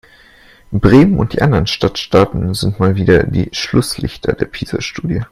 Bremen 0.71 1.19
und 1.19 1.33
die 1.33 1.43
anderen 1.43 1.67
Stadtstaaten 1.67 2.55
sind 2.55 2.79
mal 2.79 2.95
wieder 2.95 3.21
die 3.25 3.49
Schlusslichter 3.51 4.33
der 4.33 4.45
PISA-Studie. 4.47 5.25